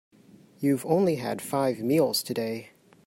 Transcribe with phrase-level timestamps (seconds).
[0.57, 2.71] You've only had five meals today.